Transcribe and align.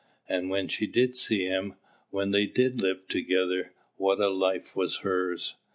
And 0.27 0.49
when 0.49 0.67
she 0.67 0.87
did 0.87 1.15
see 1.15 1.45
him, 1.45 1.75
when 2.09 2.31
they 2.31 2.47
did 2.47 2.81
live 2.81 3.07
together, 3.07 3.71
what 3.97 4.19
a 4.19 4.29
life 4.29 4.75
was 4.75 5.01
hers! 5.05 5.53